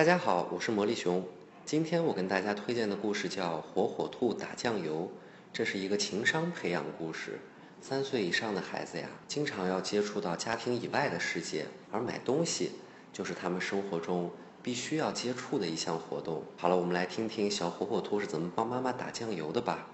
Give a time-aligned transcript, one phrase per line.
[0.00, 1.22] 大家好，我是魔力熊。
[1.66, 5.02] 今天我跟大家推荐的故事叫《火火兔打酱油》，
[5.52, 7.38] 这是一个情商培养故事。
[7.82, 12.72] 三岁以上的孩子呀，经常要接触到家庭以外的世界，而买东西
[13.12, 14.30] 就是他们生活中
[14.62, 16.42] 必须要接触的一项活动。
[16.56, 19.86] 好了，我们来听听小火火兔是怎么帮妈妈打酱油的吧。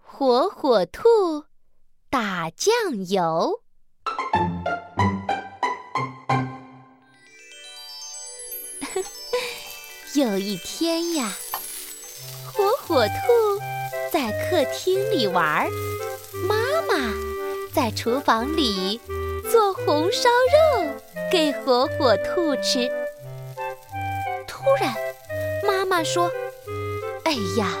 [0.00, 1.02] 火火兔
[2.08, 2.72] 打酱
[3.08, 3.62] 油。
[10.14, 11.32] 有一天呀，
[12.52, 13.12] 火火兔
[14.12, 15.68] 在客厅里玩，
[16.48, 16.56] 妈
[16.88, 17.12] 妈
[17.74, 19.00] 在厨房里
[19.50, 20.86] 做红烧肉
[21.30, 22.90] 给火火兔吃。
[24.46, 24.94] 突然，
[25.66, 26.30] 妈妈说
[27.24, 27.74] ：“哎呀，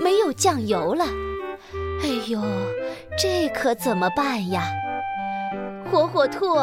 [0.00, 1.04] 没有酱油了！
[2.02, 2.40] 哎呦，
[3.16, 4.68] 这可怎么办呀？”
[5.90, 6.56] 火火兔，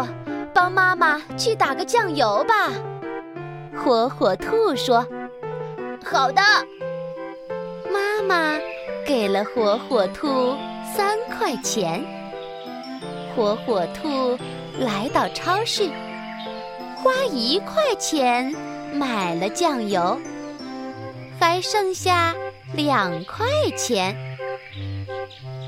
[0.54, 2.72] 帮妈妈去打个酱油吧。
[3.78, 5.06] 火火兔说
[6.04, 6.42] ：“好的。”
[7.92, 8.60] 妈妈
[9.06, 10.56] 给了火火兔
[10.96, 12.04] 三块钱。
[13.36, 14.38] 火火兔
[14.80, 15.90] 来到超市，
[16.96, 18.54] 花一块钱
[18.94, 20.18] 买了酱油，
[21.40, 22.34] 还剩下
[22.74, 23.46] 两块
[23.78, 24.16] 钱。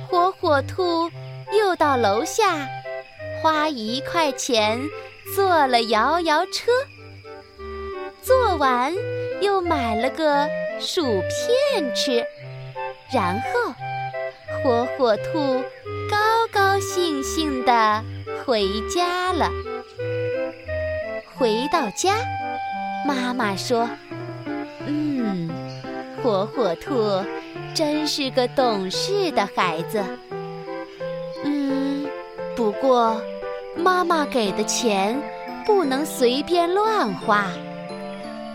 [0.09, 1.11] 火火兔
[1.57, 2.67] 又到楼下，
[3.43, 4.79] 花一块钱
[5.35, 6.71] 坐了摇摇车。
[8.57, 8.93] 完，
[9.41, 10.47] 又买了个
[10.79, 12.25] 薯片吃，
[13.13, 13.73] 然后
[14.63, 15.63] 火火兔
[16.09, 16.17] 高
[16.51, 18.03] 高兴兴地
[18.45, 19.49] 回家了。
[21.35, 22.15] 回到家，
[23.07, 23.87] 妈妈说
[24.87, 25.49] ：“嗯，
[26.23, 27.23] 火火兔
[27.75, 30.03] 真是个懂事的孩子。
[31.43, 32.07] 嗯，
[32.55, 33.21] 不过
[33.75, 35.21] 妈妈给的钱
[35.65, 37.45] 不能随便乱花。”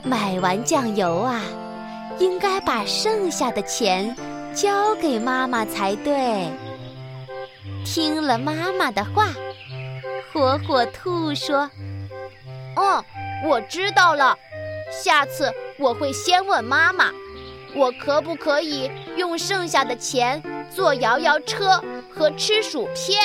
[0.04, 1.40] 买完酱油啊，
[2.18, 4.14] 应该把剩下的钱
[4.54, 6.48] 交给妈妈才对。
[7.84, 9.28] 听了妈妈的话，
[10.32, 11.70] 火火兔说
[12.76, 13.04] ：“嗯，
[13.46, 14.36] 我知道了。
[14.90, 17.10] 下次我会先问妈妈，
[17.74, 20.42] 我可不可以用剩下的钱
[20.74, 21.82] 坐摇摇车
[22.14, 23.22] 和吃薯片。”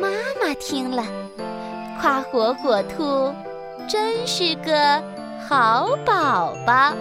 [0.00, 0.08] 妈
[0.40, 1.04] 妈听了，
[2.00, 3.34] 夸火火兔。
[3.90, 5.02] 真是个
[5.48, 6.94] 好宝宝。